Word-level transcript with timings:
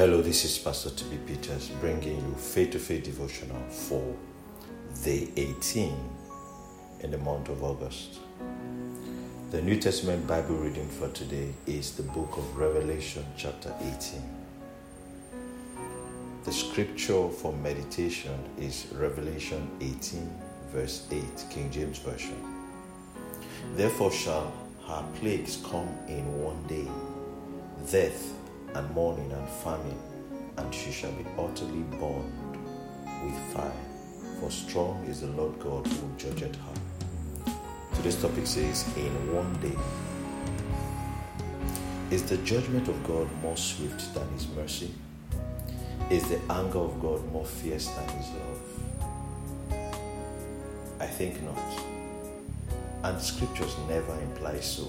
Hello, 0.00 0.22
this 0.22 0.46
is 0.46 0.56
Pastor 0.56 0.88
T.B. 0.88 1.18
Peters 1.26 1.68
bringing 1.78 2.16
you 2.16 2.34
Faith 2.34 2.70
to 2.70 2.78
Faith 2.78 3.04
devotional 3.04 3.60
for 3.68 4.16
day 5.04 5.28
18 5.36 5.94
in 7.00 7.10
the 7.10 7.18
month 7.18 7.50
of 7.50 7.62
August. 7.62 8.18
The 9.50 9.60
New 9.60 9.78
Testament 9.78 10.26
Bible 10.26 10.54
reading 10.54 10.88
for 10.88 11.10
today 11.10 11.52
is 11.66 11.92
the 11.96 12.02
book 12.02 12.34
of 12.38 12.56
Revelation, 12.56 13.26
chapter 13.36 13.74
18. 13.78 14.22
The 16.44 16.52
scripture 16.52 17.28
for 17.28 17.52
meditation 17.52 18.42
is 18.58 18.86
Revelation 18.94 19.68
18, 19.82 20.32
verse 20.72 21.06
8, 21.10 21.22
King 21.50 21.70
James 21.70 21.98
Version. 21.98 22.42
Therefore 23.74 24.12
shall 24.12 24.50
her 24.86 25.04
plagues 25.16 25.58
come 25.62 25.90
in 26.08 26.42
one 26.42 26.66
day 26.68 26.88
death 27.90 28.39
and 28.74 28.90
mourning 28.92 29.30
and 29.32 29.48
famine, 29.48 29.98
and 30.56 30.74
she 30.74 30.90
shall 30.90 31.12
be 31.12 31.24
utterly 31.38 31.82
burned 31.98 32.56
with 33.24 33.38
fire. 33.54 33.72
For 34.40 34.50
strong 34.50 35.04
is 35.04 35.20
the 35.20 35.26
Lord 35.28 35.58
God 35.58 35.86
who 35.86 36.10
judgeth 36.16 36.56
her. 36.56 37.52
Today's 37.94 38.20
topic 38.20 38.46
says, 38.46 38.86
In 38.96 39.34
one 39.34 39.52
day. 39.60 39.76
Is 42.10 42.22
the 42.24 42.38
judgment 42.38 42.88
of 42.88 43.04
God 43.04 43.28
more 43.42 43.56
swift 43.56 44.14
than 44.14 44.28
his 44.30 44.48
mercy? 44.48 44.90
Is 46.08 46.28
the 46.28 46.40
anger 46.50 46.78
of 46.78 47.00
God 47.00 47.24
more 47.32 47.44
fierce 47.44 47.88
than 47.88 48.08
his 48.08 48.30
love? 48.30 48.60
I 50.98 51.06
think 51.06 51.42
not. 51.42 51.58
And 53.04 53.20
scriptures 53.20 53.76
never 53.88 54.12
imply 54.20 54.60
so. 54.60 54.88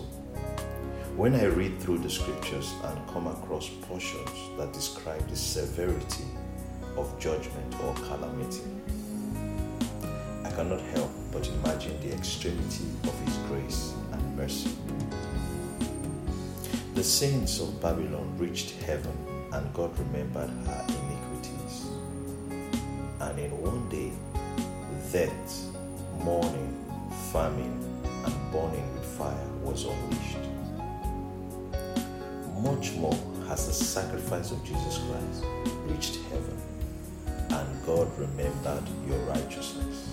When 1.17 1.35
I 1.35 1.45
read 1.45 1.77
through 1.79 1.99
the 1.99 2.09
scriptures 2.09 2.73
and 2.83 3.07
come 3.09 3.27
across 3.27 3.69
portions 3.81 4.29
that 4.57 4.71
describe 4.71 5.27
the 5.27 5.35
severity 5.35 6.23
of 6.95 7.19
judgment 7.19 7.75
or 7.83 7.93
calamity, 7.95 8.63
I 10.45 10.49
cannot 10.51 10.79
help 10.95 11.11
but 11.31 11.47
imagine 11.47 11.99
the 12.01 12.13
extremity 12.13 12.85
of 13.03 13.19
His 13.25 13.37
grace 13.49 13.93
and 14.13 14.37
mercy. 14.37 14.71
The 16.95 17.03
saints 17.03 17.59
of 17.59 17.81
Babylon 17.81 18.33
reached 18.37 18.71
heaven 18.81 19.15
and 19.51 19.73
God 19.73 19.91
remembered 19.99 20.49
her 20.65 20.85
iniquities. 20.87 21.87
And 23.19 23.37
in 23.37 23.51
one 23.61 23.89
day, 23.89 24.11
death, 25.11 25.65
mourning, 26.23 26.73
famine, 27.31 28.01
and 28.23 28.51
burning 28.51 29.00
much 32.61 32.93
more 32.93 33.17
has 33.47 33.65
the 33.65 33.73
sacrifice 33.73 34.51
of 34.51 34.63
Jesus 34.63 34.99
Christ 34.99 35.43
reached 35.87 36.19
heaven, 36.29 36.57
and 37.49 37.85
God 37.85 38.07
remembered 38.19 38.83
your 39.07 39.17
righteousness. 39.25 40.07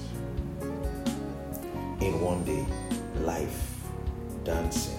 In 2.00 2.20
one 2.20 2.42
day, 2.44 2.64
life, 3.20 3.82
dancing, 4.44 4.96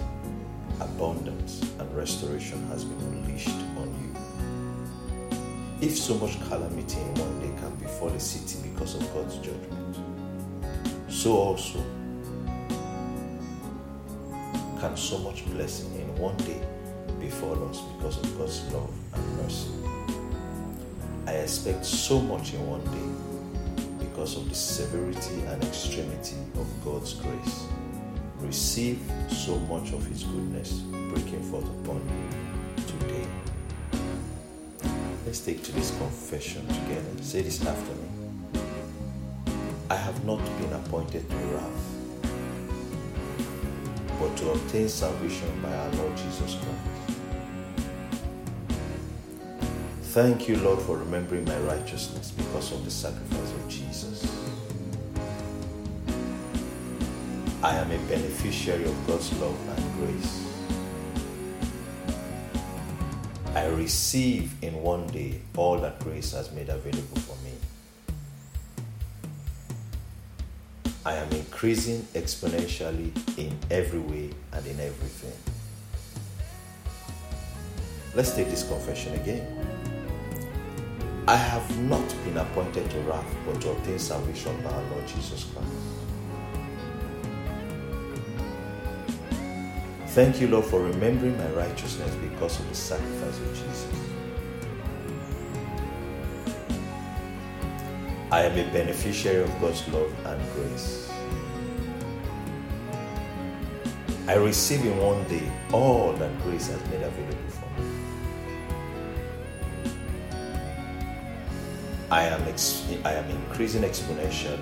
abundance, 0.80 1.62
and 1.78 1.96
restoration 1.96 2.64
has 2.68 2.84
been 2.84 3.00
unleashed 3.08 3.48
on 3.48 3.88
you. 4.00 5.86
If 5.86 5.98
so 5.98 6.14
much 6.18 6.40
calamity 6.48 7.00
in 7.00 7.14
one 7.14 7.40
day 7.40 7.60
can 7.60 7.74
befall 7.76 8.08
a 8.10 8.20
city 8.20 8.68
because 8.70 8.94
of 8.94 9.12
God's 9.12 9.36
judgment, 9.36 9.96
so 11.08 11.32
also 11.32 11.82
can 14.78 14.96
so 14.96 15.18
much 15.18 15.44
blessing 15.46 15.92
in 15.96 16.16
one 16.16 16.36
day 16.38 16.62
befall 17.20 17.68
us 17.68 17.80
because 17.96 18.16
of 18.18 18.38
God's 18.38 18.72
love 18.72 18.90
and 19.14 19.36
mercy. 19.36 19.70
I 21.26 21.32
expect 21.34 21.84
so 21.84 22.20
much 22.20 22.54
in 22.54 22.66
one 22.66 22.84
day 22.84 24.04
because 24.04 24.36
of 24.36 24.48
the 24.48 24.54
severity 24.54 25.42
and 25.46 25.62
extremity 25.62 26.36
of 26.56 26.66
God's 26.84 27.14
grace. 27.14 27.66
Receive 28.40 28.98
so 29.28 29.56
much 29.60 29.92
of 29.92 30.04
His 30.06 30.24
goodness 30.24 30.80
breaking 31.12 31.42
forth 31.50 31.68
upon 31.82 32.00
you 32.08 32.84
today. 32.84 33.26
Let's 35.26 35.40
take 35.40 35.62
to 35.64 35.72
this 35.72 35.96
confession 35.98 36.66
together. 36.66 37.22
Say 37.22 37.42
this 37.42 37.64
after 37.64 37.94
me. 37.94 38.08
I 39.90 39.94
have 39.96 40.24
not 40.24 40.38
been 40.58 40.72
appointed 40.72 41.28
to 41.28 41.36
wrath, 41.36 41.96
but 44.18 44.36
to 44.38 44.52
obtain 44.52 44.88
salvation 44.88 45.60
by 45.62 45.72
our 45.74 45.90
Lord 45.92 46.16
Jesus 46.16 46.54
Christ. 46.54 46.99
Thank 50.10 50.48
you, 50.48 50.56
Lord, 50.56 50.80
for 50.80 50.96
remembering 50.96 51.44
my 51.44 51.56
righteousness 51.60 52.32
because 52.32 52.72
of 52.72 52.84
the 52.84 52.90
sacrifice 52.90 53.52
of 53.52 53.68
Jesus. 53.68 54.26
I 57.62 57.76
am 57.76 57.88
a 57.92 57.98
beneficiary 58.08 58.86
of 58.86 59.06
God's 59.06 59.32
love 59.34 59.56
and 59.68 59.94
grace. 60.00 60.46
I 63.54 63.66
receive 63.66 64.52
in 64.64 64.82
one 64.82 65.06
day 65.06 65.42
all 65.56 65.78
that 65.78 66.00
grace 66.00 66.32
has 66.32 66.50
made 66.50 66.70
available 66.70 67.20
for 67.20 67.36
me. 67.44 67.52
I 71.06 71.14
am 71.14 71.30
increasing 71.30 72.00
exponentially 72.14 73.12
in 73.38 73.56
every 73.70 74.00
way 74.00 74.30
and 74.50 74.66
in 74.66 74.80
everything. 74.80 75.38
Let's 78.16 78.34
take 78.34 78.48
this 78.48 78.66
confession 78.66 79.14
again. 79.14 79.79
I 81.30 81.36
have 81.36 81.78
not 81.82 82.08
been 82.24 82.38
appointed 82.38 82.90
to 82.90 82.98
wrath, 83.02 83.36
but 83.46 83.60
to 83.60 83.70
obtain 83.70 84.00
salvation 84.00 84.60
by 84.64 84.70
our 84.70 84.82
Lord 84.90 85.06
Jesus 85.06 85.44
Christ. 85.44 85.68
Thank 90.08 90.40
you, 90.40 90.48
Lord, 90.48 90.64
for 90.64 90.82
remembering 90.82 91.38
my 91.38 91.48
righteousness 91.50 92.12
because 92.16 92.58
of 92.58 92.68
the 92.68 92.74
sacrifice 92.74 93.38
of 93.38 93.48
Jesus. 93.52 93.86
I 98.32 98.42
am 98.42 98.58
a 98.58 98.72
beneficiary 98.72 99.44
of 99.44 99.60
God's 99.60 99.86
love 99.86 100.12
and 100.26 100.42
grace. 100.54 101.12
I 104.26 104.34
receive 104.34 104.84
in 104.84 104.98
one 104.98 105.22
day 105.28 105.48
all 105.70 106.12
that 106.14 106.42
grace 106.42 106.66
has 106.66 106.80
made 106.90 107.02
available 107.02 107.50
for 107.50 107.80
me. 107.80 107.89
I 112.12 112.24
am, 112.24 112.42
ex- 112.48 112.84
I 113.04 113.12
am 113.12 113.30
increasing 113.30 113.82
exponentially 113.82 114.58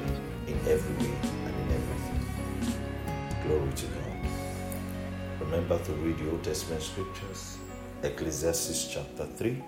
in 0.46 0.58
every 0.68 1.06
way 1.06 1.14
and 1.46 1.54
in 1.62 1.76
everything. 1.78 2.20
Glory 3.42 3.72
to 3.72 3.86
God. 3.86 5.40
Remember 5.40 5.78
to 5.78 5.92
read 5.92 6.18
the 6.18 6.30
Old 6.30 6.44
Testament 6.44 6.82
scriptures, 6.82 7.56
Ecclesiastes 8.02 8.88
chapter 8.92 9.24
3 9.24 9.64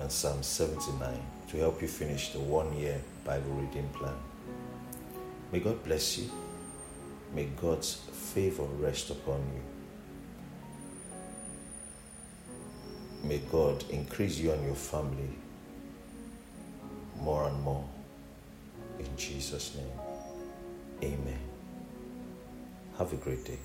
and 0.00 0.10
Psalm 0.10 0.42
79 0.42 1.20
to 1.48 1.56
help 1.58 1.82
you 1.82 1.88
finish 1.88 2.32
the 2.32 2.40
one 2.40 2.74
year 2.74 3.02
Bible 3.22 3.52
reading 3.52 3.90
plan. 3.90 4.16
May 5.52 5.60
God 5.60 5.84
bless 5.84 6.16
you. 6.16 6.30
May 7.34 7.50
God's 7.60 7.96
favor 8.32 8.64
rest 8.80 9.10
upon 9.10 9.40
you. 9.54 9.62
May 13.28 13.42
God 13.52 13.84
increase 13.90 14.38
you 14.38 14.52
and 14.52 14.64
your 14.64 14.74
family 14.74 15.36
more 17.26 17.48
and 17.48 17.60
more. 17.62 17.84
In 19.00 19.16
Jesus' 19.16 19.74
name, 19.74 19.98
amen. 21.02 21.40
Have 22.98 23.12
a 23.12 23.16
great 23.16 23.44
day. 23.44 23.58